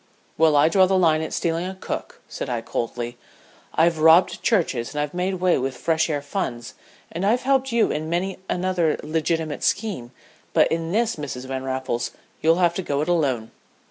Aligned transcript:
"Well, 0.35 0.55
I 0.55 0.67
draw 0.67 0.87
the 0.87 0.97
line 0.97 1.21
at 1.21 1.31
stealing 1.31 1.67
a 1.67 1.75
cook," 1.79 2.21
said 2.27 2.49
I, 2.49 2.61
coldly. 2.61 3.17
"I've 3.75 3.99
robbed 3.99 4.41
churches 4.41 4.95
and 4.95 4.99
I've 4.99 5.13
made 5.13 5.35
way 5.35 5.59
with 5.59 5.77
fresh 5.77 6.09
air 6.09 6.23
funds, 6.23 6.73
and 7.11 7.23
I've 7.23 7.43
helped 7.43 7.71
you 7.71 7.91
in 7.91 8.09
many 8.09 8.39
another 8.49 8.97
legitimate 9.03 9.63
scheme, 9.63 10.09
but 10.53 10.71
in 10.71 10.91
this, 10.91 11.17
Mrs. 11.17 11.45
Van 11.45 11.63
Raffles, 11.63 12.09
you'll 12.41 12.55
have 12.55 12.73
to 12.73 12.81
go 12.81 13.01
it 13.01 13.09
alone." 13.09 13.51